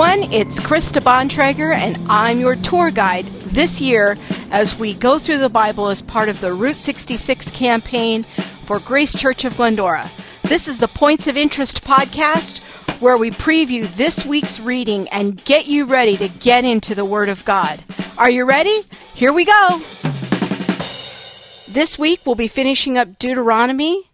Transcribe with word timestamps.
everyone. 0.00 0.32
It's 0.32 0.58
Krista 0.60 1.02
Bontrager, 1.02 1.74
and 1.74 1.98
I'm 2.08 2.40
your 2.40 2.56
tour 2.56 2.90
guide 2.90 3.26
this 3.52 3.82
year 3.82 4.16
as 4.50 4.78
we 4.78 4.94
go 4.94 5.18
through 5.18 5.38
the 5.38 5.50
Bible 5.50 5.88
as 5.88 6.00
part 6.00 6.30
of 6.30 6.40
the 6.40 6.54
Route 6.54 6.76
66 6.76 7.50
campaign 7.50 8.22
for 8.22 8.78
Grace 8.78 9.14
Church 9.14 9.44
of 9.44 9.54
Glendora. 9.58 10.08
This 10.44 10.68
is 10.68 10.78
the 10.78 10.88
Points 10.88 11.26
of 11.26 11.36
Interest 11.36 11.84
podcast 11.84 12.62
where 13.02 13.18
we 13.18 13.30
preview 13.30 13.86
this 13.96 14.24
week's 14.24 14.58
reading 14.58 15.06
and 15.10 15.44
get 15.44 15.66
you 15.66 15.84
ready 15.84 16.16
to 16.16 16.28
get 16.28 16.64
into 16.64 16.94
the 16.94 17.04
Word 17.04 17.28
of 17.28 17.44
God. 17.44 17.84
Are 18.16 18.30
you 18.30 18.46
ready? 18.46 18.80
Here 19.14 19.34
we 19.34 19.44
go. 19.44 19.76
This 21.68 21.98
week 21.98 22.20
we'll 22.24 22.36
be 22.36 22.48
finishing 22.48 22.96
up 22.96 23.18
Deuteronomy. 23.18 24.10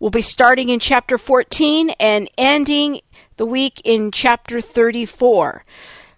We'll 0.00 0.10
be 0.10 0.22
starting 0.22 0.70
in 0.70 0.78
chapter 0.80 1.18
14 1.18 1.90
and 2.00 2.30
ending 2.38 3.00
the 3.38 3.46
week 3.46 3.80
in 3.84 4.10
chapter 4.10 4.60
34. 4.60 5.64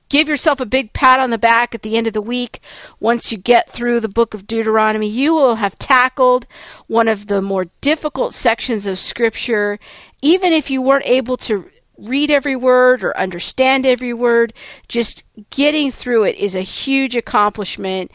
Give 0.09 0.29
yourself 0.29 0.59
a 0.59 0.66
big 0.66 0.92
pat 0.92 1.20
on 1.20 1.30
the 1.30 1.38
back 1.38 1.73
at 1.73 1.83
the 1.83 1.96
end 1.96 2.09
of 2.09 2.12
the 2.12 2.20
week. 2.20 2.60
Once 2.98 3.30
you 3.30 3.38
get 3.38 3.70
through 3.70 4.01
the 4.01 4.09
book 4.09 4.34
of 4.34 4.46
Deuteronomy, 4.46 5.09
you 5.09 5.33
will 5.33 5.55
have 5.55 5.79
tackled 5.79 6.48
one 6.88 7.06
of 7.06 7.29
the 7.29 7.41
more 7.41 7.66
difficult 7.80 8.34
sections 8.34 8.87
of 8.87 8.98
Scripture. 8.98 9.79
Even 10.20 10.52
if 10.52 10.69
you 10.69 10.83
weren't 10.83 11.06
able 11.06 11.37
to 11.37 11.70
read 11.96 12.30
every 12.30 12.56
word 12.56 13.05
or 13.05 13.16
understand 13.16 13.87
every 13.87 14.12
word, 14.12 14.52
just 14.88 15.23
getting 15.51 15.93
through 15.93 16.24
it 16.24 16.37
is 16.37 16.57
a 16.57 16.62
huge 16.62 17.15
accomplishment. 17.15 18.10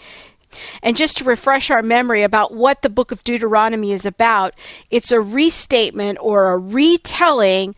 And 0.82 0.98
just 0.98 1.18
to 1.18 1.24
refresh 1.24 1.70
our 1.70 1.84
memory 1.84 2.24
about 2.24 2.54
what 2.54 2.82
the 2.82 2.90
book 2.90 3.12
of 3.12 3.24
Deuteronomy 3.24 3.92
is 3.92 4.06
about, 4.06 4.54
it's 4.90 5.12
a 5.12 5.20
restatement 5.22 6.18
or 6.22 6.52
a 6.52 6.58
retelling 6.58 7.76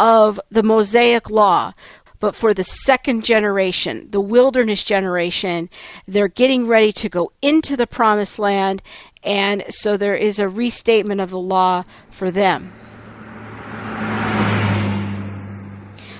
of 0.00 0.40
the 0.50 0.62
Mosaic 0.62 1.30
Law. 1.30 1.74
But 2.18 2.34
for 2.34 2.52
the 2.52 2.64
second 2.64 3.24
generation, 3.24 4.08
the 4.10 4.20
wilderness 4.20 4.82
generation, 4.82 5.70
they're 6.08 6.28
getting 6.28 6.66
ready 6.66 6.90
to 6.92 7.08
go 7.08 7.32
into 7.40 7.76
the 7.76 7.86
promised 7.86 8.38
land, 8.38 8.82
and 9.22 9.64
so 9.68 9.96
there 9.96 10.16
is 10.16 10.38
a 10.38 10.48
restatement 10.48 11.20
of 11.20 11.30
the 11.30 11.38
law 11.38 11.84
for 12.10 12.30
them. 12.30 12.72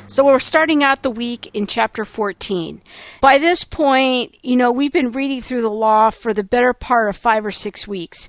So 0.07 0.25
we're 0.25 0.41
starting 0.41 0.83
out 0.83 1.03
the 1.03 1.11
week 1.11 1.51
in 1.55 1.67
chapter 1.67 2.05
14. 2.05 2.83
By 3.21 3.39
this 3.39 3.65
point, 3.65 4.37
you 4.43 4.57
know, 4.57 4.73
we've 4.73 4.93
been 4.93 5.13
reading 5.13 5.41
through 5.41 5.63
the 5.63 5.71
law 5.71 6.11
for 6.11 6.35
the 6.35 6.43
better 6.43 6.73
part 6.73 7.09
of 7.09 7.17
five 7.17 7.47
or 7.47 7.53
six 7.53 7.87
weeks. 7.87 8.29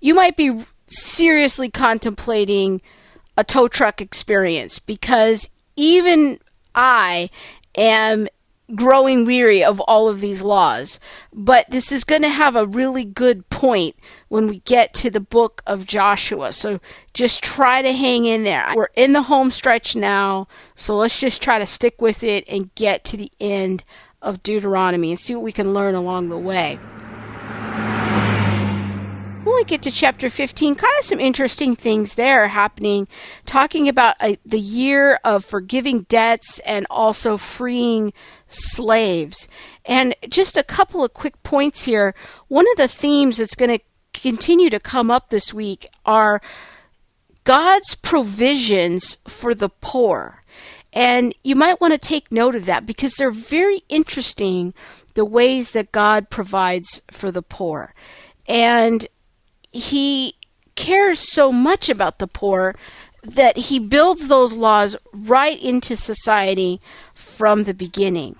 You 0.00 0.14
might 0.14 0.36
be 0.36 0.64
seriously 0.86 1.70
contemplating 1.70 2.80
a 3.38 3.44
tow 3.44 3.68
truck 3.68 4.00
experience 4.00 4.80
because 4.80 5.48
even 5.76 6.40
I 6.74 7.30
am 7.76 8.26
growing 8.74 9.24
weary 9.24 9.62
of 9.62 9.78
all 9.80 10.08
of 10.08 10.20
these 10.20 10.42
laws. 10.42 10.98
But 11.32 11.70
this 11.70 11.92
is 11.92 12.02
going 12.02 12.22
to 12.22 12.28
have 12.28 12.56
a 12.56 12.66
really 12.66 13.04
good 13.04 13.48
point 13.48 13.94
when 14.26 14.48
we 14.48 14.58
get 14.60 14.92
to 14.94 15.08
the 15.08 15.20
book 15.20 15.62
of 15.68 15.86
Joshua. 15.86 16.52
So 16.52 16.80
just 17.14 17.42
try 17.42 17.80
to 17.80 17.92
hang 17.92 18.26
in 18.26 18.42
there. 18.42 18.72
We're 18.74 18.88
in 18.96 19.12
the 19.12 19.22
home 19.22 19.52
stretch 19.52 19.94
now, 19.94 20.48
so 20.74 20.96
let's 20.96 21.18
just 21.18 21.40
try 21.40 21.60
to 21.60 21.66
stick 21.66 22.02
with 22.02 22.24
it 22.24 22.44
and 22.48 22.74
get 22.74 23.04
to 23.04 23.16
the 23.16 23.30
end 23.40 23.84
of 24.20 24.42
Deuteronomy 24.42 25.10
and 25.10 25.18
see 25.18 25.36
what 25.36 25.44
we 25.44 25.52
can 25.52 25.72
learn 25.72 25.94
along 25.94 26.28
the 26.28 26.38
way 26.38 26.76
when 29.48 29.56
we 29.56 29.64
get 29.64 29.82
to 29.82 29.90
chapter 29.90 30.28
15, 30.28 30.74
kind 30.74 30.94
of 30.98 31.04
some 31.04 31.20
interesting 31.20 31.74
things 31.74 32.14
there 32.14 32.48
happening, 32.48 33.08
talking 33.46 33.88
about 33.88 34.14
uh, 34.20 34.34
the 34.44 34.58
year 34.58 35.18
of 35.24 35.44
forgiving 35.44 36.02
debts 36.02 36.58
and 36.60 36.86
also 36.90 37.36
freeing 37.36 38.12
slaves. 38.48 39.48
And 39.84 40.14
just 40.28 40.56
a 40.56 40.62
couple 40.62 41.02
of 41.02 41.14
quick 41.14 41.42
points 41.42 41.84
here. 41.84 42.14
One 42.48 42.66
of 42.70 42.76
the 42.76 42.88
themes 42.88 43.38
that's 43.38 43.54
going 43.54 43.78
to 43.78 43.84
continue 44.12 44.68
to 44.70 44.80
come 44.80 45.10
up 45.10 45.30
this 45.30 45.54
week 45.54 45.86
are 46.04 46.42
God's 47.44 47.94
provisions 47.94 49.16
for 49.26 49.54
the 49.54 49.70
poor. 49.70 50.44
And 50.92 51.34
you 51.42 51.56
might 51.56 51.80
want 51.80 51.94
to 51.94 51.98
take 51.98 52.30
note 52.30 52.54
of 52.54 52.66
that 52.66 52.84
because 52.84 53.14
they're 53.14 53.30
very 53.30 53.82
interesting 53.88 54.74
the 55.14 55.24
ways 55.24 55.70
that 55.70 55.92
God 55.92 56.28
provides 56.30 57.02
for 57.10 57.30
the 57.30 57.42
poor. 57.42 57.94
And 58.46 59.06
he 59.72 60.34
cares 60.74 61.18
so 61.18 61.50
much 61.52 61.88
about 61.88 62.18
the 62.18 62.26
poor 62.26 62.74
that 63.22 63.56
he 63.56 63.78
builds 63.78 64.28
those 64.28 64.54
laws 64.54 64.96
right 65.12 65.60
into 65.62 65.96
society 65.96 66.80
from 67.14 67.64
the 67.64 67.74
beginning. 67.74 68.36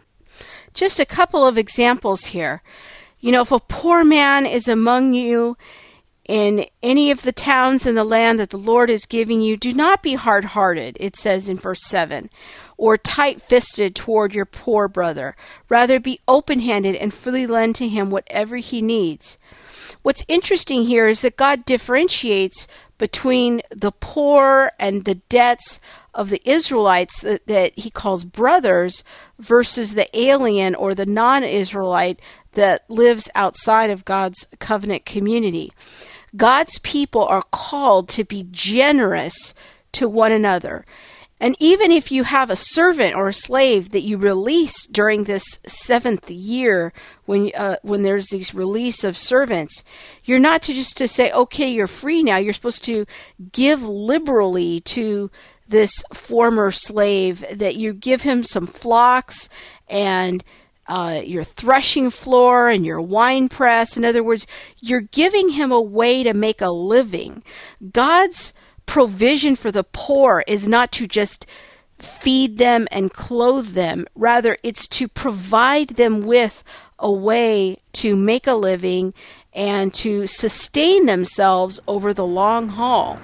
Just 0.72 1.00
a 1.00 1.06
couple 1.06 1.46
of 1.46 1.58
examples 1.58 2.26
here. 2.26 2.62
You 3.20 3.32
know, 3.32 3.42
if 3.42 3.50
a 3.50 3.58
poor 3.58 4.04
man 4.04 4.46
is 4.46 4.68
among 4.68 5.14
you 5.14 5.56
in 6.28 6.66
any 6.82 7.10
of 7.10 7.22
the 7.22 7.32
towns 7.32 7.86
in 7.86 7.96
the 7.96 8.04
land 8.04 8.38
that 8.38 8.50
the 8.50 8.56
Lord 8.56 8.88
is 8.88 9.04
giving 9.06 9.40
you, 9.40 9.56
do 9.56 9.72
not 9.72 10.02
be 10.02 10.14
hard 10.14 10.44
hearted, 10.44 10.96
it 11.00 11.16
says 11.16 11.48
in 11.48 11.58
verse 11.58 11.84
7, 11.84 12.30
or 12.76 12.96
tight 12.96 13.42
fisted 13.42 13.96
toward 13.96 14.34
your 14.34 14.44
poor 14.44 14.86
brother. 14.86 15.34
Rather, 15.68 15.98
be 15.98 16.20
open 16.28 16.60
handed 16.60 16.94
and 16.94 17.12
freely 17.12 17.46
lend 17.46 17.74
to 17.76 17.88
him 17.88 18.10
whatever 18.10 18.56
he 18.56 18.80
needs 18.80 19.38
What's 20.08 20.24
interesting 20.26 20.84
here 20.84 21.06
is 21.06 21.20
that 21.20 21.36
God 21.36 21.66
differentiates 21.66 22.66
between 22.96 23.60
the 23.69 23.92
poor 23.92 24.70
and 24.78 25.04
the 25.04 25.16
debts 25.16 25.80
of 26.14 26.30
the 26.30 26.41
Israelites 26.48 27.20
that, 27.20 27.46
that 27.46 27.78
he 27.78 27.91
calls 27.91 28.24
brothers 28.24 29.04
versus 29.38 29.92
the 29.92 30.08
alien 30.19 30.74
or 30.74 30.94
the 30.94 31.04
non 31.04 31.44
Israelite 31.44 32.20
that 32.52 32.88
lives 32.88 33.28
outside 33.34 33.91
of 33.91 34.06
God's 34.06 34.48
covenant 34.60 35.04
community. 35.04 35.74
God's 36.34 36.78
people 36.78 37.26
are 37.26 37.44
called 37.52 38.08
to 38.08 38.25
be 38.25 38.46
generous 38.50 39.52
to 39.92 40.08
one 40.08 40.32
another. 40.32 40.86
And 41.41 41.54
even 41.60 41.93
if 41.93 42.10
you 42.10 42.25
have 42.25 42.50
a 42.50 42.56
servant 42.56 43.15
or 43.15 43.28
a 43.28 43.32
slave 43.32 43.91
that 43.91 44.03
you 44.03 44.19
release 44.19 44.87
during 44.87 45.25
this 45.25 45.44
seventh 45.66 46.31
year, 46.31 46.93
when 47.26 47.53
uh, 47.56 47.76
when 47.82 48.03
there's 48.03 48.28
these 48.28 48.54
release 48.54 49.04
of 49.04 49.16
servants, 49.16 49.84
you're 50.25 50.41
not 50.41 50.62
to 50.62 50.75
just 50.75 50.97
to 50.99 51.06
say, 51.06 51.31
okay, 51.32 51.71
you're 51.71 51.87
free 51.87 52.22
now. 52.22 52.38
You're 52.38 52.54
supposed 52.54 52.84
to 52.84 53.06
give 53.53 53.82
liberally 53.82 54.81
to 54.81 55.31
this 55.69 56.03
former 56.12 56.71
slave. 56.72 57.44
That 57.53 57.76
you 57.76 57.93
give 57.93 58.22
him 58.22 58.43
some 58.43 58.66
flocks 58.66 59.49
and 59.88 60.43
uh, 60.88 61.20
your 61.25 61.44
threshing 61.44 62.10
floor 62.10 62.69
and 62.69 62.84
your 62.84 63.00
wine 63.00 63.49
press. 63.49 63.97
In 63.97 64.05
other 64.05 64.25
words, 64.25 64.47
you're 64.81 65.03
giving 65.03 65.50
him 65.50 65.70
a 65.70 65.81
way 65.81 66.22
to 66.22 66.34
make 66.34 66.60
a 66.60 66.70
living. 66.70 67.44
God's 67.93 68.55
provision 68.88 69.54
for 69.54 69.71
the 69.71 69.84
poor 69.84 70.43
is 70.47 70.66
not 70.66 70.91
to 70.91 71.06
just 71.06 71.47
feed 71.99 72.56
them 72.59 72.88
and 72.91 73.12
clothe 73.12 73.69
them. 73.69 74.06
Rather, 74.16 74.56
it's 74.62 74.88
to 74.88 75.06
provide 75.06 75.91
them 75.91 76.26
with 76.26 76.65
a 76.99 77.12
way 77.12 77.76
to 77.93 78.16
make 78.16 78.47
a 78.47 78.54
living 78.54 79.12
and 79.53 79.93
to 79.93 80.26
sustain 80.26 81.06
themselves 81.06 81.78
over 81.87 82.15
the 82.15 82.26
long 82.26 82.69
haul. 82.69 83.21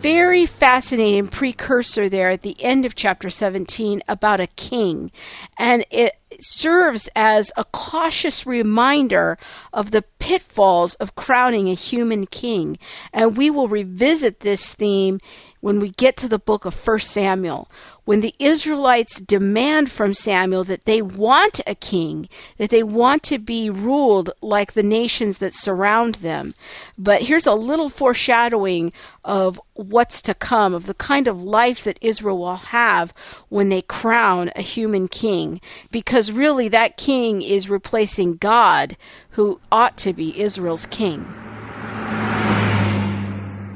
Very 0.00 0.46
fascinating 0.46 1.26
precursor 1.26 2.08
there 2.08 2.30
at 2.30 2.42
the 2.42 2.56
end 2.62 2.86
of 2.86 2.94
chapter 2.94 3.28
17 3.28 4.02
about 4.06 4.38
a 4.38 4.46
king. 4.46 5.10
And 5.58 5.84
it 5.90 6.17
serves 6.40 7.08
as 7.16 7.50
a 7.56 7.64
cautious 7.64 8.46
reminder 8.46 9.36
of 9.72 9.90
the 9.90 10.02
pitfalls 10.18 10.94
of 10.96 11.16
crowning 11.16 11.68
a 11.68 11.74
human 11.74 12.26
king. 12.26 12.78
And 13.12 13.36
we 13.36 13.50
will 13.50 13.68
revisit 13.68 14.40
this 14.40 14.74
theme 14.74 15.20
when 15.60 15.80
we 15.80 15.90
get 15.90 16.16
to 16.16 16.28
the 16.28 16.38
book 16.38 16.64
of 16.64 16.86
1 16.86 17.00
Samuel, 17.00 17.68
when 18.04 18.20
the 18.20 18.34
Israelites 18.38 19.20
demand 19.20 19.90
from 19.90 20.14
Samuel 20.14 20.64
that 20.64 20.86
they 20.86 21.02
want 21.02 21.60
a 21.66 21.74
king, 21.74 22.28
that 22.56 22.70
they 22.70 22.82
want 22.82 23.22
to 23.24 23.38
be 23.38 23.68
ruled 23.68 24.30
like 24.40 24.72
the 24.72 24.82
nations 24.82 25.38
that 25.38 25.52
surround 25.52 26.16
them. 26.16 26.54
But 26.96 27.22
here's 27.22 27.46
a 27.46 27.54
little 27.54 27.90
foreshadowing 27.90 28.92
of 29.24 29.60
what's 29.74 30.22
to 30.22 30.32
come, 30.34 30.72
of 30.72 30.86
the 30.86 30.94
kind 30.94 31.28
of 31.28 31.42
life 31.42 31.84
that 31.84 31.98
Israel 32.00 32.38
will 32.38 32.56
have 32.56 33.12
when 33.50 33.68
they 33.68 33.82
crown 33.82 34.50
a 34.56 34.62
human 34.62 35.08
king. 35.08 35.60
Because 35.90 36.32
really, 36.32 36.68
that 36.68 36.96
king 36.96 37.42
is 37.42 37.68
replacing 37.68 38.36
God, 38.36 38.96
who 39.32 39.60
ought 39.70 39.98
to 39.98 40.12
be 40.12 40.40
Israel's 40.40 40.86
king. 40.86 41.26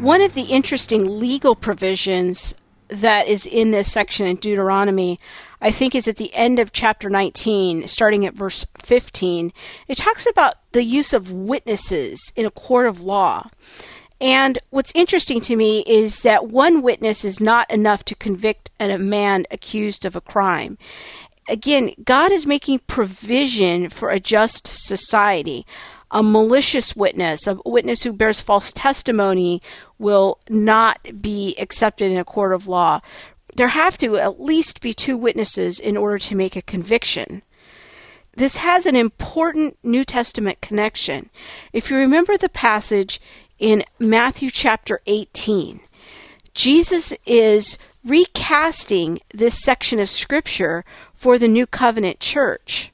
One 0.03 0.21
of 0.21 0.35
the 0.35 0.43
interesting 0.43 1.21
legal 1.21 1.55
provisions 1.55 2.57
that 2.89 3.29
is 3.29 3.47
in 3.47 3.71
this 3.71 3.93
section 3.93 4.27
in 4.27 4.35
Deuteronomy, 4.35 5.21
I 5.61 5.71
think, 5.71 5.95
is 5.95 6.09
at 6.09 6.17
the 6.17 6.35
end 6.35 6.59
of 6.59 6.73
chapter 6.73 7.09
19, 7.09 7.87
starting 7.87 8.27
at 8.27 8.35
verse 8.35 8.67
15. 8.79 9.53
It 9.87 9.97
talks 9.97 10.27
about 10.27 10.55
the 10.73 10.83
use 10.83 11.13
of 11.13 11.31
witnesses 11.31 12.33
in 12.35 12.45
a 12.45 12.51
court 12.51 12.89
of 12.89 13.01
law. 13.01 13.47
And 14.21 14.59
what's 14.71 14.91
interesting 14.97 15.41
to 15.43 15.55
me 15.55 15.85
is 15.87 16.23
that 16.23 16.49
one 16.49 16.83
witness 16.83 17.25
is 17.25 17.39
not 17.39 17.71
enough 17.71 18.05
to 18.07 18.17
convict 18.17 18.73
a 18.81 18.99
man 18.99 19.47
accused 19.53 20.05
of 20.05 20.17
a 20.17 20.21
crime. 20.21 20.79
Again, 21.49 21.93
God 22.05 22.33
is 22.33 22.45
making 22.45 22.81
provision 22.89 23.89
for 23.89 24.11
a 24.11 24.19
just 24.19 24.67
society. 24.67 25.65
A 26.13 26.23
malicious 26.23 26.95
witness, 26.95 27.47
a 27.47 27.59
witness 27.65 28.03
who 28.03 28.13
bears 28.13 28.41
false 28.41 28.73
testimony, 28.73 29.61
will 29.99 30.39
not 30.49 31.01
be 31.21 31.57
accepted 31.59 32.13
in 32.13 32.19
a 32.19 32.25
court 32.25 32.53
of 32.53 32.69
law. 32.69 33.01
There 33.57 33.69
have 33.69 33.99
to 33.99 34.17
at 34.17 34.41
least 34.41 34.81
be 34.81 34.95
two 34.95 35.17
witnesses 35.17 35.81
in 35.81 35.97
order 35.97 36.19
to 36.19 36.37
make 36.37 36.55
a 36.55 36.63
conviction 36.63 37.43
this 38.35 38.57
has 38.57 38.87
an 38.87 38.97
important 38.97 39.77
New 39.83 40.05
Testament 40.05 40.63
connection. 40.63 41.29
If 41.73 41.91
you 41.91 41.99
remember 41.99 42.39
the 42.39 42.49
passage 42.49 43.21
in 43.59 43.85
Matthew 43.99 44.51
chapter 44.51 45.01
18. 45.07 45.81
Jesus 46.55 47.15
is 47.25 47.79
recasting 48.05 49.21
this 49.33 49.63
section 49.63 50.01
of 50.01 50.11
Scripture 50.11 50.85
for 51.15 51.39
the 51.39 51.49
New 51.49 51.67
Covenant 51.67 52.19
church. 52.19 52.92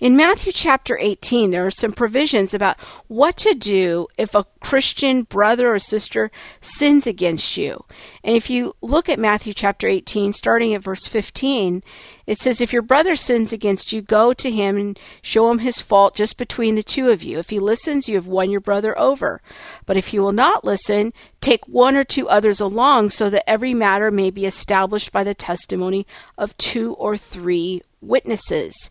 In 0.00 0.16
Matthew 0.16 0.52
chapter 0.52 0.98
18, 1.00 1.50
there 1.50 1.66
are 1.66 1.70
some 1.70 1.92
provisions 1.92 2.54
about 2.54 2.78
what 3.08 3.36
to 3.38 3.54
do 3.54 4.08
if 4.16 4.34
a 4.34 4.46
Christian 4.60 5.22
brother 5.22 5.74
or 5.74 5.78
sister 5.78 6.30
sins 6.60 7.06
against 7.06 7.56
you. 7.56 7.84
And 8.22 8.36
if 8.36 8.50
you 8.50 8.74
look 8.80 9.08
at 9.08 9.18
Matthew 9.18 9.52
chapter 9.52 9.88
18, 9.88 10.32
starting 10.32 10.74
at 10.74 10.82
verse 10.82 11.08
15, 11.08 11.82
it 12.28 12.38
says, 12.38 12.60
If 12.60 12.74
your 12.74 12.82
brother 12.82 13.16
sins 13.16 13.54
against 13.54 13.90
you, 13.90 14.02
go 14.02 14.34
to 14.34 14.50
him 14.50 14.76
and 14.76 14.98
show 15.22 15.50
him 15.50 15.60
his 15.60 15.80
fault 15.80 16.14
just 16.14 16.36
between 16.36 16.74
the 16.74 16.82
two 16.82 17.08
of 17.08 17.22
you. 17.22 17.38
If 17.38 17.48
he 17.48 17.58
listens, 17.58 18.06
you 18.06 18.16
have 18.16 18.26
won 18.26 18.50
your 18.50 18.60
brother 18.60 18.96
over. 18.98 19.40
But 19.86 19.96
if 19.96 20.08
he 20.08 20.18
will 20.18 20.32
not 20.32 20.62
listen, 20.62 21.14
take 21.40 21.66
one 21.66 21.96
or 21.96 22.04
two 22.04 22.28
others 22.28 22.60
along, 22.60 23.10
so 23.10 23.30
that 23.30 23.48
every 23.48 23.72
matter 23.72 24.10
may 24.10 24.30
be 24.30 24.44
established 24.44 25.10
by 25.10 25.24
the 25.24 25.34
testimony 25.34 26.06
of 26.36 26.54
two 26.58 26.92
or 26.94 27.16
three 27.16 27.80
witnesses. 28.02 28.90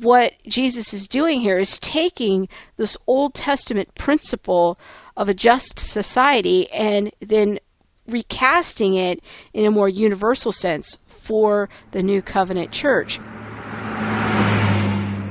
What 0.00 0.34
Jesus 0.46 0.92
is 0.92 1.08
doing 1.08 1.40
here 1.40 1.58
is 1.58 1.78
taking 1.78 2.48
this 2.76 2.98
Old 3.06 3.32
Testament 3.34 3.94
principle 3.94 4.78
of 5.16 5.28
a 5.28 5.34
just 5.34 5.78
society 5.78 6.70
and 6.70 7.12
then 7.20 7.58
recasting 8.06 8.94
it 8.94 9.22
in 9.54 9.64
a 9.64 9.70
more 9.70 9.88
universal 9.88 10.52
sense 10.52 10.98
for 11.06 11.70
the 11.92 12.02
New 12.02 12.20
Covenant 12.20 12.72
Church. 12.72 13.18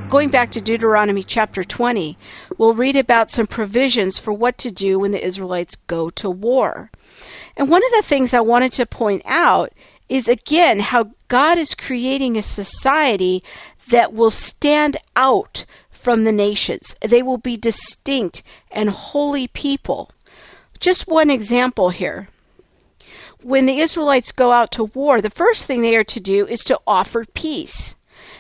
Going 0.10 0.30
back 0.30 0.50
to 0.52 0.62
Deuteronomy 0.62 1.24
chapter 1.24 1.64
20, 1.64 2.18
we'll 2.58 2.74
read 2.74 2.96
about 2.96 3.30
some 3.30 3.48
provisions 3.48 4.18
for 4.18 4.34
what 4.34 4.58
to 4.60 4.72
do 4.72 4.98
when 4.98 5.12
the 5.12 5.24
Israelites 5.24 5.76
go 5.76 6.10
to 6.12 6.30
war. 6.30 6.90
And 7.56 7.70
one 7.70 7.84
of 7.86 7.92
the 7.92 8.08
things 8.08 8.34
I 8.34 8.42
wanted 8.42 8.72
to 8.74 8.86
point 8.86 9.22
out 9.26 9.74
is 10.08 10.28
again 10.28 10.80
how 10.80 11.12
God 11.28 11.58
is 11.58 11.74
creating 11.74 12.38
a 12.38 12.44
society 12.44 13.44
that 13.90 14.14
will 14.14 14.32
stand 14.32 14.98
out 15.16 15.66
from 15.92 16.24
the 16.24 16.32
nations. 16.32 16.96
They 17.02 17.24
will 17.24 17.38
be 17.38 17.58
distinct 17.58 18.44
and 18.72 18.90
holy 18.90 19.48
people. 19.48 20.12
Just 20.80 21.08
one 21.08 21.30
example 21.30 21.90
here 21.90 22.28
when 23.46 23.68
the 23.68 23.78
Israelites 23.78 24.32
go 24.32 24.52
out 24.52 24.72
to 24.72 24.86
war, 24.86 25.22
the 25.22 25.30
first 25.30 25.68
thing 25.68 25.84
they 25.84 25.96
are 25.96 26.04
to 26.04 26.20
do 26.20 26.48
is 26.48 26.64
to 26.64 26.80
offer 26.88 27.26
peace. 27.36 27.94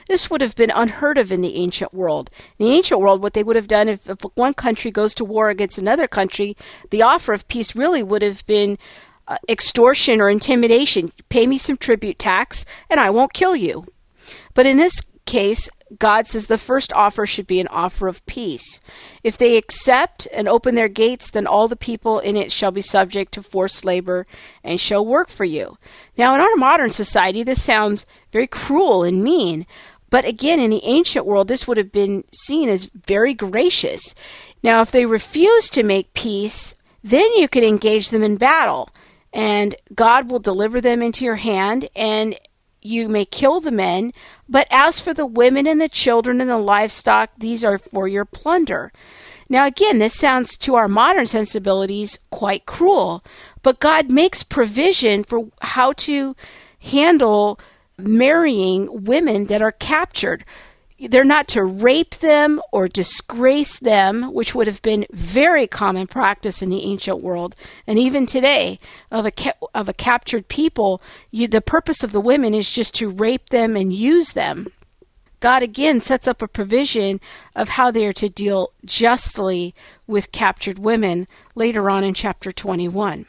This 0.07 0.31
would 0.31 0.41
have 0.41 0.55
been 0.55 0.71
unheard 0.73 1.19
of 1.19 1.31
in 1.31 1.41
the 1.41 1.57
ancient 1.57 1.93
world. 1.93 2.31
In 2.57 2.65
the 2.65 2.73
ancient 2.73 2.99
world, 2.99 3.21
what 3.21 3.35
they 3.35 3.43
would 3.43 3.55
have 3.55 3.67
done 3.67 3.87
if, 3.87 4.09
if 4.09 4.21
one 4.33 4.55
country 4.55 4.89
goes 4.89 5.13
to 5.15 5.23
war 5.23 5.49
against 5.49 5.77
another 5.77 6.07
country, 6.07 6.57
the 6.89 7.03
offer 7.03 7.33
of 7.33 7.47
peace 7.47 7.75
really 7.75 8.01
would 8.01 8.23
have 8.23 8.43
been 8.47 8.79
uh, 9.27 9.37
extortion 9.47 10.19
or 10.19 10.27
intimidation. 10.27 11.11
Pay 11.29 11.45
me 11.45 11.59
some 11.59 11.77
tribute 11.77 12.17
tax, 12.17 12.65
and 12.89 12.99
I 12.99 13.11
won't 13.11 13.33
kill 13.33 13.55
you. 13.55 13.85
But 14.55 14.65
in 14.65 14.77
this 14.77 15.01
case, 15.25 15.69
God 15.99 16.27
says 16.27 16.47
the 16.47 16.57
first 16.57 16.91
offer 16.93 17.25
should 17.25 17.47
be 17.47 17.59
an 17.59 17.67
offer 17.67 18.07
of 18.07 18.25
peace. 18.25 18.81
If 19.23 19.37
they 19.37 19.57
accept 19.57 20.27
and 20.33 20.47
open 20.47 20.75
their 20.75 20.87
gates, 20.87 21.31
then 21.31 21.45
all 21.45 21.67
the 21.67 21.75
people 21.75 22.19
in 22.19 22.35
it 22.35 22.51
shall 22.51 22.71
be 22.71 22.81
subject 22.81 23.33
to 23.33 23.43
forced 23.43 23.85
labor 23.85 24.25
and 24.63 24.81
shall 24.81 25.05
work 25.05 25.29
for 25.29 25.45
you. 25.45 25.77
Now, 26.17 26.33
in 26.35 26.41
our 26.41 26.55
modern 26.55 26.91
society, 26.91 27.43
this 27.43 27.63
sounds 27.63 28.05
very 28.31 28.47
cruel 28.47 29.03
and 29.03 29.23
mean, 29.23 29.67
but 30.09 30.25
again, 30.25 30.59
in 30.59 30.69
the 30.69 30.85
ancient 30.85 31.25
world, 31.25 31.47
this 31.47 31.67
would 31.67 31.77
have 31.77 31.91
been 31.91 32.23
seen 32.31 32.69
as 32.69 32.85
very 32.85 33.33
gracious. 33.33 34.15
Now, 34.63 34.81
if 34.81 34.91
they 34.91 35.05
refuse 35.05 35.69
to 35.71 35.83
make 35.83 36.13
peace, 36.13 36.75
then 37.03 37.33
you 37.35 37.47
can 37.47 37.63
engage 37.63 38.09
them 38.09 38.23
in 38.23 38.37
battle, 38.37 38.89
and 39.33 39.75
God 39.93 40.31
will 40.31 40.39
deliver 40.39 40.81
them 40.81 41.01
into 41.01 41.25
your 41.25 41.35
hand, 41.35 41.89
and 41.95 42.35
you 42.85 43.09
may 43.09 43.25
kill 43.25 43.59
the 43.59 43.71
men, 43.71 44.11
but 44.47 44.67
as 44.69 44.99
for 44.99 45.13
the 45.13 45.25
women 45.25 45.67
and 45.67 45.81
the 45.81 45.89
children 45.89 46.39
and 46.39 46.49
the 46.49 46.57
livestock, 46.57 47.31
these 47.37 47.65
are 47.65 47.77
for 47.77 48.07
your 48.07 48.25
plunder. 48.25 48.91
Now, 49.49 49.65
again, 49.65 49.99
this 49.99 50.15
sounds 50.15 50.57
to 50.57 50.75
our 50.75 50.87
modern 50.87 51.25
sensibilities 51.25 52.19
quite 52.31 52.65
cruel, 52.65 53.23
but 53.61 53.79
God 53.79 54.09
makes 54.09 54.43
provision 54.43 55.23
for 55.23 55.47
how 55.61 55.93
to 55.93 56.35
handle 56.79 57.59
marrying 57.97 59.05
women 59.05 59.45
that 59.45 59.61
are 59.61 59.71
captured 59.71 60.43
they're 60.99 61.25
not 61.25 61.47
to 61.49 61.63
rape 61.63 62.15
them 62.15 62.61
or 62.71 62.87
disgrace 62.87 63.79
them, 63.79 64.33
which 64.33 64.55
would 64.55 64.67
have 64.67 64.81
been 64.81 65.05
very 65.11 65.67
common 65.67 66.07
practice 66.07 66.61
in 66.61 66.69
the 66.69 66.83
ancient 66.83 67.21
world, 67.21 67.55
and 67.85 67.99
even 67.99 68.25
today 68.25 68.79
of 69.11 69.25
a 69.25 69.31
ca- 69.31 69.67
of 69.73 69.89
a 69.89 69.93
captured 69.93 70.47
people. 70.47 71.01
You, 71.31 71.47
the 71.47 71.61
purpose 71.61 72.03
of 72.03 72.11
the 72.11 72.21
women 72.21 72.53
is 72.53 72.71
just 72.71 72.95
to 72.95 73.09
rape 73.09 73.49
them 73.49 73.75
and 73.75 73.91
use 73.91 74.33
them. 74.33 74.67
God 75.41 75.63
again 75.63 75.99
sets 75.99 76.27
up 76.27 76.41
a 76.41 76.47
provision 76.47 77.19
of 77.55 77.69
how 77.69 77.91
they 77.91 78.05
are 78.05 78.13
to 78.13 78.29
deal 78.29 78.71
justly 78.85 79.75
with 80.07 80.31
captured 80.31 80.79
women 80.79 81.27
later 81.55 81.89
on 81.89 82.03
in 82.03 82.13
chapter 82.13 82.51
21. 82.51 83.25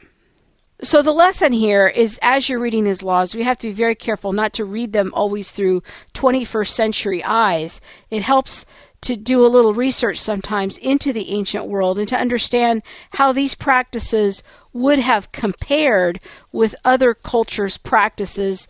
So 0.81 1.01
the 1.01 1.11
lesson 1.11 1.53
here 1.53 1.87
is 1.87 2.19
as 2.21 2.47
you're 2.47 2.59
reading 2.59 2.83
these 2.83 3.01
laws, 3.01 3.33
we 3.33 3.41
have 3.41 3.57
to 3.59 3.67
be 3.67 3.73
very 3.73 3.95
careful 3.95 4.31
not 4.31 4.53
to 4.53 4.65
read 4.65 4.93
them 4.93 5.11
always 5.15 5.51
through 5.51 5.81
21st 6.13 6.67
century 6.67 7.23
eyes. 7.23 7.81
It 8.11 8.21
helps 8.21 8.63
to 9.01 9.15
do 9.15 9.43
a 9.43 9.47
little 9.49 9.73
research 9.73 10.19
sometimes 10.19 10.77
into 10.77 11.11
the 11.11 11.31
ancient 11.31 11.65
world 11.65 11.97
and 11.97 12.07
to 12.09 12.15
understand 12.15 12.83
how 13.11 13.31
these 13.31 13.55
practices 13.55 14.43
would 14.71 14.99
have 14.99 15.31
compared 15.31 16.19
with 16.51 16.75
other 16.85 17.15
cultures' 17.15 17.77
practices 17.77 18.67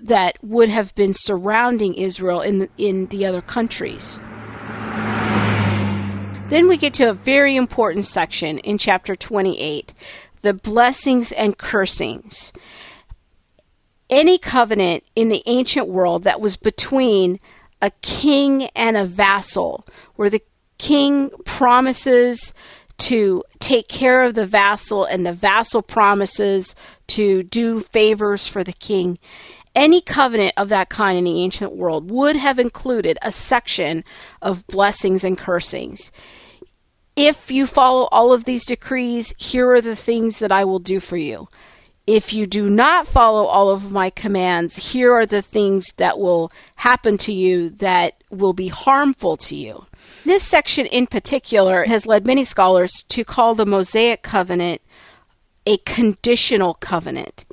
that 0.00 0.36
would 0.42 0.68
have 0.68 0.92
been 0.96 1.14
surrounding 1.14 1.94
Israel 1.94 2.40
in 2.40 2.58
the, 2.58 2.68
in 2.78 3.06
the 3.06 3.24
other 3.26 3.42
countries. 3.42 4.18
Then 6.48 6.68
we 6.68 6.76
get 6.76 6.94
to 6.94 7.10
a 7.10 7.14
very 7.14 7.56
important 7.56 8.04
section 8.04 8.58
in 8.58 8.76
chapter 8.76 9.16
28 9.16 9.94
the 10.44 10.54
blessings 10.54 11.32
and 11.32 11.58
cursings. 11.58 12.52
Any 14.08 14.38
covenant 14.38 15.02
in 15.16 15.30
the 15.30 15.42
ancient 15.46 15.88
world 15.88 16.22
that 16.24 16.40
was 16.40 16.56
between 16.56 17.40
a 17.82 17.90
king 18.02 18.64
and 18.76 18.96
a 18.96 19.06
vassal, 19.06 19.86
where 20.14 20.30
the 20.30 20.42
king 20.78 21.30
promises 21.44 22.54
to 22.98 23.42
take 23.58 23.88
care 23.88 24.22
of 24.22 24.34
the 24.34 24.46
vassal 24.46 25.04
and 25.04 25.26
the 25.26 25.32
vassal 25.32 25.82
promises 25.82 26.76
to 27.08 27.42
do 27.42 27.80
favors 27.80 28.46
for 28.46 28.62
the 28.62 28.72
king. 28.72 29.18
Any 29.74 30.00
covenant 30.00 30.52
of 30.56 30.68
that 30.68 30.90
kind 30.90 31.18
in 31.18 31.24
the 31.24 31.42
ancient 31.42 31.72
world 31.72 32.10
would 32.10 32.36
have 32.36 32.58
included 32.58 33.18
a 33.22 33.32
section 33.32 34.04
of 34.40 34.66
blessings 34.68 35.24
and 35.24 35.36
cursings 35.36 36.12
if 37.16 37.50
you 37.50 37.66
follow 37.66 38.08
all 38.10 38.32
of 38.32 38.44
these 38.44 38.66
decrees, 38.66 39.34
here 39.38 39.70
are 39.72 39.80
the 39.80 39.96
things 39.96 40.38
that 40.38 40.52
I 40.52 40.64
will 40.64 40.78
do 40.78 41.00
for 41.00 41.16
you. 41.16 41.48
If 42.06 42.34
you 42.34 42.46
do 42.46 42.68
not 42.68 43.06
follow 43.06 43.46
all 43.46 43.70
of 43.70 43.90
my 43.90 44.10
commands, 44.10 44.76
here 44.76 45.14
are 45.14 45.24
the 45.24 45.40
things 45.40 45.86
that 45.96 46.18
will 46.18 46.52
happen 46.76 47.16
to 47.18 47.32
you 47.32 47.70
that 47.70 48.22
will 48.30 48.52
be 48.52 48.68
harmful 48.68 49.38
to 49.38 49.56
you. 49.56 49.86
This 50.24 50.44
section 50.44 50.86
in 50.86 51.06
particular 51.06 51.84
has 51.84 52.06
led 52.06 52.26
many 52.26 52.44
scholars 52.44 53.04
to 53.08 53.24
call 53.24 53.54
the 53.54 53.64
Mosaic 53.64 54.22
covenant 54.22 54.82
a 55.66 55.78
conditional 55.78 56.74
covenant. 56.74 57.44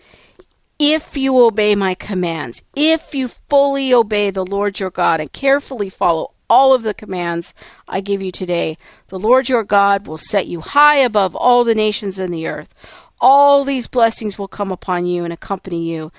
If 0.78 1.16
you 1.16 1.38
obey 1.40 1.76
my 1.76 1.94
commands, 1.96 2.64
if 2.76 3.14
you 3.14 3.28
fully 3.28 3.94
obey 3.94 4.32
the 4.32 4.46
Lord 4.46 4.80
your 4.80 4.90
God 4.90 5.22
and 5.22 5.32
carefully 5.32 5.90
follow 5.90 6.34
all 6.52 6.74
of 6.74 6.84
the 6.84 6.94
commands 6.94 7.56
I 7.88 8.02
give 8.02 8.22
you 8.22 8.30
today. 8.30 8.78
The 9.08 9.18
Lord 9.18 9.48
your 9.48 9.64
God 9.64 10.06
will 10.06 10.18
set 10.18 10.48
you 10.48 10.60
high 10.60 10.98
above 10.98 11.34
all 11.34 11.64
the 11.64 11.74
nations 11.74 12.20
in 12.20 12.30
the 12.30 12.46
earth. 12.46 12.76
All 13.22 13.64
these 13.64 13.88
blessings 13.88 14.38
will 14.38 14.50
come 14.50 14.70
upon 14.70 15.06
you 15.06 15.24
and 15.24 15.32
accompany 15.32 15.90
you 15.90 16.12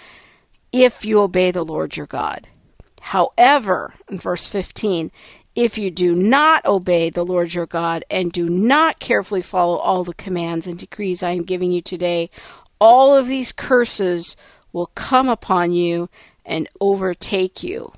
if 0.72 1.04
you 1.04 1.20
obey 1.20 1.50
the 1.50 1.66
Lord 1.66 1.98
your 1.98 2.06
God. 2.06 2.48
However, 3.02 3.92
in 4.08 4.18
verse 4.18 4.48
15, 4.48 5.10
if 5.54 5.76
you 5.76 5.90
do 5.90 6.14
not 6.14 6.64
obey 6.64 7.10
the 7.10 7.26
Lord 7.26 7.52
your 7.52 7.66
God 7.66 8.02
and 8.10 8.32
do 8.32 8.48
not 8.48 9.00
carefully 9.00 9.42
follow 9.42 9.76
all 9.76 10.02
the 10.02 10.14
commands 10.14 10.66
and 10.66 10.78
decrees 10.78 11.22
I 11.22 11.32
am 11.32 11.42
giving 11.42 11.72
you 11.72 11.82
today, 11.82 12.30
all 12.80 13.14
of 13.14 13.28
these 13.28 13.52
curses 13.52 14.34
will 14.72 14.86
come 14.94 15.28
upon 15.28 15.72
you 15.72 16.08
and 16.46 16.70
overtake 16.80 17.62
you. 17.62 17.92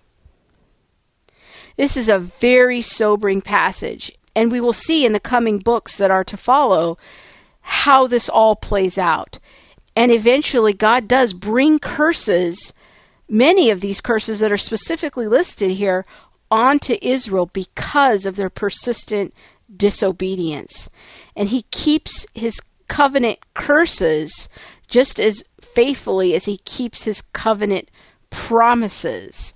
This 1.76 1.96
is 1.96 2.08
a 2.08 2.18
very 2.18 2.80
sobering 2.80 3.42
passage, 3.42 4.12
and 4.36 4.50
we 4.50 4.60
will 4.60 4.72
see 4.72 5.04
in 5.04 5.12
the 5.12 5.20
coming 5.20 5.58
books 5.58 5.96
that 5.98 6.10
are 6.10 6.24
to 6.24 6.36
follow 6.36 6.98
how 7.60 8.06
this 8.06 8.28
all 8.28 8.54
plays 8.54 8.98
out. 8.98 9.38
And 9.96 10.12
eventually, 10.12 10.72
God 10.72 11.08
does 11.08 11.32
bring 11.32 11.78
curses, 11.78 12.72
many 13.28 13.70
of 13.70 13.80
these 13.80 14.00
curses 14.00 14.40
that 14.40 14.52
are 14.52 14.56
specifically 14.56 15.26
listed 15.26 15.72
here, 15.72 16.04
onto 16.50 16.96
Israel 17.00 17.46
because 17.46 18.26
of 18.26 18.36
their 18.36 18.50
persistent 18.50 19.34
disobedience. 19.76 20.88
And 21.34 21.48
He 21.48 21.62
keeps 21.70 22.26
His 22.34 22.60
covenant 22.86 23.38
curses 23.54 24.48
just 24.86 25.18
as 25.18 25.42
faithfully 25.60 26.34
as 26.34 26.44
He 26.44 26.58
keeps 26.58 27.04
His 27.04 27.20
covenant 27.20 27.88
promises. 28.30 29.54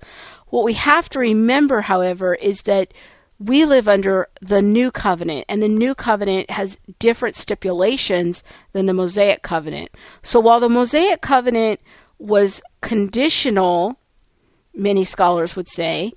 What 0.49 0.65
we 0.65 0.73
have 0.73 1.09
to 1.09 1.19
remember, 1.19 1.81
however, 1.81 2.33
is 2.35 2.63
that 2.63 2.93
we 3.39 3.63
live 3.65 3.87
under 3.87 4.27
the 4.41 4.61
new 4.61 4.91
covenant, 4.91 5.45
and 5.47 5.63
the 5.63 5.69
new 5.69 5.95
covenant 5.95 6.49
has 6.49 6.79
different 6.99 7.35
stipulations 7.35 8.43
than 8.73 8.85
the 8.85 8.93
Mosaic 8.93 9.43
covenant. 9.43 9.91
So 10.21 10.39
while 10.39 10.59
the 10.59 10.67
Mosaic 10.67 11.21
covenant 11.21 11.79
was 12.17 12.61
conditional, 12.81 13.97
many 14.75 15.05
scholars 15.05 15.55
would 15.55 15.69
say, 15.69 16.11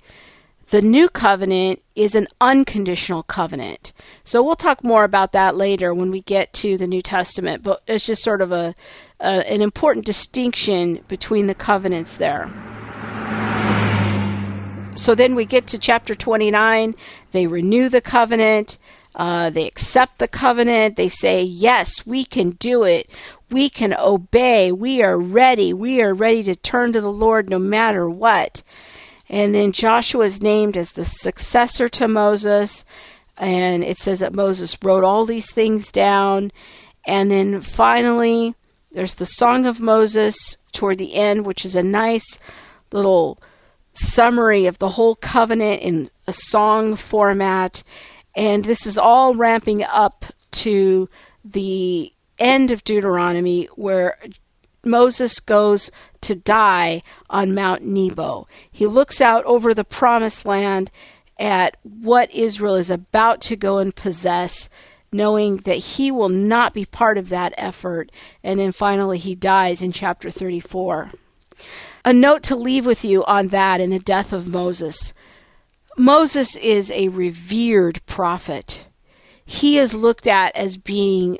the 0.67 0.81
new 0.81 1.07
covenant 1.07 1.81
is 1.95 2.15
an 2.15 2.27
unconditional 2.41 3.23
covenant. 3.23 3.93
So 4.23 4.43
we'll 4.43 4.55
talk 4.55 4.83
more 4.83 5.03
about 5.03 5.31
that 5.33 5.55
later 5.55 5.93
when 5.93 6.09
we 6.09 6.21
get 6.21 6.51
to 6.53 6.77
the 6.77 6.87
New 6.87 7.01
Testament, 7.01 7.63
but 7.63 7.81
it's 7.87 8.05
just 8.05 8.23
sort 8.23 8.41
of 8.41 8.51
a, 8.51 8.73
a 9.19 9.51
an 9.51 9.61
important 9.61 10.05
distinction 10.05 11.03
between 11.07 11.47
the 11.47 11.55
covenants 11.55 12.17
there 12.17 12.51
so 14.95 15.15
then 15.15 15.35
we 15.35 15.45
get 15.45 15.67
to 15.67 15.79
chapter 15.79 16.15
29. 16.15 16.95
They 17.31 17.47
renew 17.47 17.89
the 17.89 18.01
covenant. 18.01 18.77
Uh, 19.15 19.49
they 19.49 19.67
accept 19.67 20.19
the 20.19 20.27
covenant. 20.27 20.95
They 20.95 21.09
say, 21.09 21.43
Yes, 21.43 22.05
we 22.05 22.25
can 22.25 22.51
do 22.51 22.83
it. 22.83 23.09
We 23.49 23.69
can 23.69 23.93
obey. 23.93 24.71
We 24.71 25.03
are 25.03 25.17
ready. 25.17 25.73
We 25.73 26.01
are 26.01 26.13
ready 26.13 26.43
to 26.43 26.55
turn 26.55 26.93
to 26.93 27.01
the 27.01 27.11
Lord 27.11 27.49
no 27.49 27.59
matter 27.59 28.09
what. 28.09 28.63
And 29.29 29.53
then 29.53 29.71
Joshua 29.71 30.25
is 30.25 30.41
named 30.41 30.75
as 30.75 30.91
the 30.91 31.05
successor 31.05 31.89
to 31.89 32.07
Moses. 32.07 32.85
And 33.37 33.83
it 33.83 33.97
says 33.97 34.19
that 34.19 34.35
Moses 34.35 34.77
wrote 34.83 35.03
all 35.03 35.25
these 35.25 35.51
things 35.51 35.91
down. 35.91 36.51
And 37.05 37.29
then 37.29 37.61
finally, 37.61 38.55
there's 38.91 39.15
the 39.15 39.25
Song 39.25 39.65
of 39.65 39.79
Moses 39.79 40.57
toward 40.71 40.97
the 40.97 41.15
end, 41.15 41.45
which 41.45 41.65
is 41.65 41.75
a 41.75 41.83
nice 41.83 42.39
little 42.91 43.39
summary 43.93 44.65
of 44.65 44.79
the 44.79 44.89
whole 44.89 45.15
covenant 45.15 45.81
in 45.81 46.07
a 46.27 46.33
song 46.33 46.95
format. 46.95 47.83
And 48.35 48.65
this 48.65 48.85
is 48.85 48.97
all 48.97 49.35
ramping 49.35 49.83
up 49.83 50.25
to 50.51 51.09
the 51.45 52.11
end 52.39 52.71
of 52.71 52.83
Deuteronomy 52.83 53.65
where 53.75 54.17
Moses 54.83 55.39
goes 55.39 55.91
to 56.21 56.35
die 56.35 57.01
on 57.29 57.53
Mount 57.53 57.83
Nebo. 57.83 58.47
He 58.71 58.85
looks 58.85 59.21
out 59.21 59.45
over 59.45 59.73
the 59.73 59.83
promised 59.83 60.45
land 60.45 60.91
at 61.39 61.77
what 61.83 62.33
Israel 62.33 62.75
is 62.75 62.89
about 62.89 63.41
to 63.41 63.55
go 63.55 63.77
and 63.77 63.95
possess, 63.95 64.69
knowing 65.11 65.57
that 65.57 65.77
he 65.77 66.11
will 66.11 66.29
not 66.29 66.73
be 66.73 66.85
part 66.85 67.17
of 67.17 67.29
that 67.29 67.53
effort. 67.57 68.11
And 68.43 68.59
then 68.59 68.71
finally, 68.71 69.17
he 69.17 69.35
dies 69.35 69.81
in 69.81 69.91
chapter 69.91 70.29
34 70.29 71.11
a 72.05 72.13
note 72.13 72.43
to 72.43 72.55
leave 72.55 72.85
with 72.85 73.05
you 73.05 73.23
on 73.25 73.47
that 73.49 73.79
in 73.79 73.89
the 73.89 73.99
death 73.99 74.33
of 74.33 74.47
Moses. 74.47 75.13
Moses 75.97 76.55
is 76.57 76.91
a 76.91 77.09
revered 77.09 78.05
prophet. 78.05 78.85
He 79.45 79.77
is 79.77 79.93
looked 79.93 80.27
at 80.27 80.55
as 80.55 80.77
being 80.77 81.39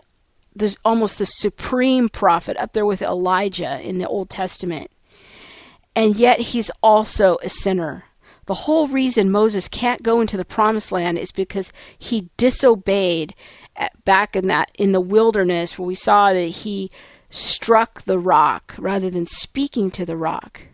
this, 0.56 0.78
almost 0.86 1.18
the 1.18 1.26
supreme 1.26 2.10
prophet 2.10 2.56
up 2.58 2.74
there 2.74 2.86
with 2.86 3.02
Elijah 3.02 3.82
in 3.82 3.98
the 3.98 4.08
Old 4.08 4.30
Testament. 4.30 4.92
And 5.96 6.16
yet 6.16 6.40
he's 6.40 6.72
also 6.82 7.38
a 7.44 7.50
sinner. 7.50 8.06
The 8.46 8.54
whole 8.54 8.88
reason 8.88 9.32
Moses 9.32 9.68
can't 9.68 10.04
go 10.04 10.20
into 10.20 10.38
the 10.38 10.46
promised 10.46 10.92
land 10.92 11.18
is 11.18 11.32
because 11.32 11.72
he 11.98 12.30
disobeyed 12.38 13.34
back 14.06 14.36
in 14.36 14.48
that 14.48 14.72
in 14.78 14.92
the 14.92 15.02
wilderness 15.02 15.80
where 15.80 15.88
we 15.88 15.96
saw 15.96 16.34
that 16.34 16.42
he 16.42 16.92
struck 17.34 18.04
the 18.04 18.20
rock 18.20 18.76
rather 18.78 19.10
than 19.10 19.26
speaking 19.26 19.90
to 19.90 20.06
the 20.06 20.16
rock. 20.16 20.68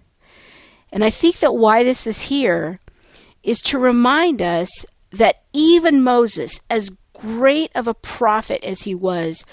And 0.91 1.05
I 1.05 1.09
think 1.09 1.39
that 1.39 1.55
why 1.55 1.83
this 1.83 2.05
is 2.05 2.23
here 2.23 2.79
is 3.43 3.61
to 3.61 3.79
remind 3.79 4.41
us 4.41 4.85
that 5.11 5.43
even 5.53 6.03
Moses, 6.03 6.59
as 6.69 6.91
great 7.13 7.71
of 7.75 7.87
a 7.87 7.93
prophet 7.93 8.61
as 8.63 8.81
he 8.81 8.93
was, 8.93 9.45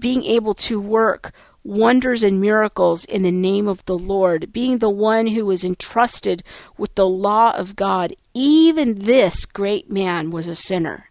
being 0.00 0.24
able 0.24 0.54
to 0.54 0.80
work 0.80 1.32
wonders 1.62 2.24
and 2.24 2.40
miracles 2.40 3.04
in 3.04 3.22
the 3.22 3.30
name 3.30 3.68
of 3.68 3.84
the 3.84 3.98
Lord, 3.98 4.52
being 4.52 4.78
the 4.78 4.90
one 4.90 5.28
who 5.28 5.46
was 5.46 5.62
entrusted 5.62 6.42
with 6.76 6.94
the 6.96 7.08
law 7.08 7.56
of 7.56 7.76
God, 7.76 8.12
even 8.34 8.96
this 8.96 9.44
great 9.44 9.92
man 9.92 10.32
was 10.32 10.48
a 10.48 10.56
sinner 10.56 11.08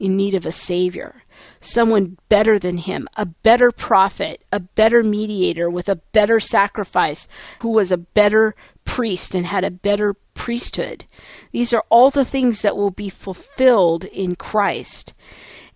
in 0.00 0.16
need 0.16 0.34
of 0.34 0.44
a 0.44 0.52
Savior 0.52 1.22
someone 1.60 2.18
better 2.28 2.58
than 2.58 2.78
him, 2.78 3.08
a 3.16 3.26
better 3.26 3.72
prophet, 3.72 4.44
a 4.52 4.60
better 4.60 5.02
mediator 5.02 5.68
with 5.68 5.88
a 5.88 5.96
better 5.96 6.40
sacrifice, 6.40 7.28
who 7.60 7.70
was 7.70 7.90
a 7.90 7.98
better 7.98 8.54
priest 8.84 9.34
and 9.34 9.46
had 9.46 9.64
a 9.64 9.70
better 9.70 10.14
priesthood. 10.34 11.04
These 11.52 11.72
are 11.72 11.84
all 11.90 12.10
the 12.10 12.24
things 12.24 12.62
that 12.62 12.76
will 12.76 12.90
be 12.90 13.10
fulfilled 13.10 14.04
in 14.04 14.36
Christ. 14.36 15.14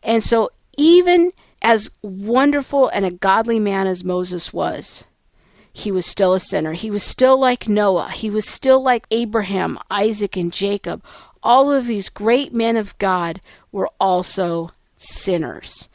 And 0.03 0.23
so, 0.25 0.51
even 0.77 1.33
as 1.61 1.91
wonderful 2.03 2.89
and 2.89 3.05
a 3.05 3.11
godly 3.11 3.59
man 3.59 3.87
as 3.87 4.05
Moses 4.05 4.53
was, 4.53 5.05
he 5.73 5.91
was 5.91 6.05
still 6.05 6.35
a 6.35 6.41
sinner. 6.41 6.73
He 6.73 6.91
was 6.91 7.03
still 7.03 7.39
like 7.39 7.69
Noah. 7.69 8.11
He 8.11 8.29
was 8.29 8.47
still 8.47 8.83
like 8.83 9.07
Abraham, 9.11 9.79
Isaac, 9.91 10.37
and 10.37 10.53
Jacob. 10.53 11.03
All 11.43 11.73
of 11.73 11.87
these 11.87 12.09
great 12.09 12.55
men 12.55 12.77
of 12.77 12.97
God 12.99 13.41
were 13.71 13.91
also 13.99 14.71
sinners. 15.03 15.89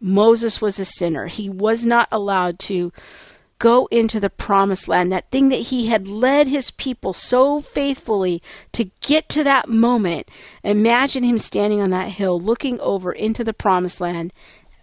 Moses 0.00 0.60
was 0.60 0.78
a 0.78 0.84
sinner. 0.84 1.26
He 1.26 1.48
was 1.48 1.86
not 1.86 2.08
allowed 2.12 2.58
to 2.60 2.92
go 3.58 3.86
into 3.86 4.20
the 4.20 4.30
promised 4.30 4.88
land, 4.88 5.12
that 5.12 5.30
thing 5.30 5.48
that 5.48 5.56
he 5.56 5.86
had 5.86 6.08
led 6.08 6.46
his 6.46 6.70
people 6.70 7.12
so 7.12 7.60
faithfully 7.60 8.42
to 8.72 8.90
get 9.00 9.28
to 9.30 9.44
that 9.44 9.68
moment. 9.68 10.28
Imagine 10.62 11.22
him 11.22 11.38
standing 11.38 11.80
on 11.80 11.90
that 11.90 12.10
hill 12.10 12.38
looking 12.38 12.78
over 12.80 13.12
into 13.12 13.44
the 13.44 13.54
promised 13.54 14.00
land, 14.00 14.32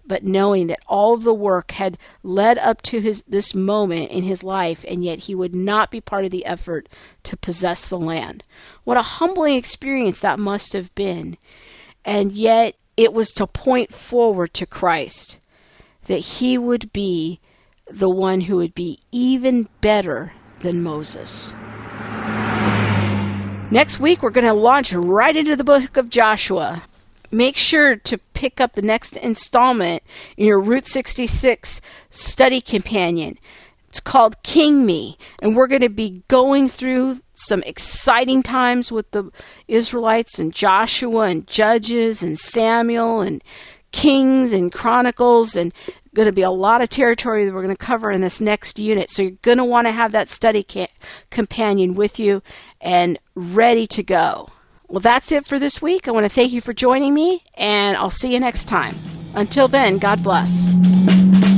but 0.05 0.23
knowing 0.23 0.67
that 0.67 0.79
all 0.87 1.17
the 1.17 1.33
work 1.33 1.71
had 1.71 1.97
led 2.23 2.57
up 2.57 2.81
to 2.81 2.99
his 2.99 3.21
this 3.27 3.53
moment 3.53 4.09
in 4.09 4.23
his 4.23 4.43
life 4.43 4.83
and 4.87 5.03
yet 5.03 5.19
he 5.19 5.35
would 5.35 5.53
not 5.53 5.91
be 5.91 6.01
part 6.01 6.25
of 6.25 6.31
the 6.31 6.45
effort 6.45 6.89
to 7.23 7.37
possess 7.37 7.87
the 7.87 7.99
land. 7.99 8.43
What 8.83 8.97
a 8.97 9.03
humbling 9.03 9.55
experience 9.55 10.19
that 10.21 10.39
must 10.39 10.73
have 10.73 10.93
been. 10.95 11.37
And 12.03 12.31
yet 12.31 12.75
it 13.01 13.13
was 13.13 13.29
to 13.31 13.47
point 13.47 13.91
forward 13.93 14.53
to 14.53 14.65
Christ, 14.65 15.39
that 16.05 16.19
he 16.19 16.57
would 16.57 16.93
be 16.93 17.39
the 17.89 18.09
one 18.09 18.41
who 18.41 18.57
would 18.57 18.75
be 18.75 18.99
even 19.11 19.67
better 19.81 20.33
than 20.59 20.83
Moses. 20.83 21.53
Next 23.71 23.99
week, 23.99 24.21
we're 24.21 24.29
going 24.29 24.45
to 24.45 24.53
launch 24.53 24.93
right 24.93 25.35
into 25.35 25.55
the 25.55 25.63
book 25.63 25.97
of 25.97 26.09
Joshua. 26.09 26.83
Make 27.31 27.57
sure 27.57 27.95
to 27.95 28.17
pick 28.33 28.61
up 28.61 28.73
the 28.73 28.81
next 28.81 29.17
installment 29.17 30.03
in 30.37 30.45
your 30.45 30.59
Route 30.59 30.85
66 30.85 31.81
study 32.09 32.61
companion. 32.61 33.37
It's 33.91 33.99
called 33.99 34.41
King 34.41 34.85
Me, 34.85 35.17
and 35.41 35.53
we're 35.53 35.67
going 35.67 35.81
to 35.81 35.89
be 35.89 36.23
going 36.29 36.69
through 36.69 37.19
some 37.33 37.61
exciting 37.63 38.41
times 38.41 38.89
with 38.89 39.11
the 39.11 39.29
Israelites 39.67 40.39
and 40.39 40.53
Joshua 40.53 41.23
and 41.23 41.45
Judges 41.45 42.23
and 42.23 42.39
Samuel 42.39 43.19
and 43.19 43.43
Kings 43.91 44.53
and 44.53 44.71
Chronicles 44.71 45.57
and 45.57 45.73
going 46.13 46.27
to 46.27 46.31
be 46.31 46.41
a 46.41 46.49
lot 46.49 46.81
of 46.81 46.87
territory 46.87 47.43
that 47.43 47.53
we're 47.53 47.65
going 47.65 47.75
to 47.75 47.85
cover 47.85 48.09
in 48.09 48.21
this 48.21 48.39
next 48.39 48.79
unit. 48.79 49.09
So 49.09 49.23
you're 49.23 49.31
going 49.41 49.57
to 49.57 49.65
want 49.65 49.87
to 49.87 49.91
have 49.91 50.13
that 50.13 50.29
study 50.29 50.65
ca- 50.65 50.87
companion 51.29 51.93
with 51.93 52.17
you 52.17 52.41
and 52.79 53.19
ready 53.35 53.87
to 53.87 54.03
go. 54.03 54.47
Well, 54.87 55.01
that's 55.01 55.33
it 55.33 55.45
for 55.45 55.59
this 55.59 55.81
week. 55.81 56.07
I 56.07 56.11
want 56.11 56.23
to 56.23 56.29
thank 56.29 56.53
you 56.53 56.61
for 56.61 56.71
joining 56.71 57.13
me, 57.13 57.43
and 57.55 57.97
I'll 57.97 58.09
see 58.09 58.31
you 58.31 58.39
next 58.39 58.69
time. 58.69 58.95
Until 59.35 59.67
then, 59.67 59.97
God 59.97 60.23
bless. 60.23 61.50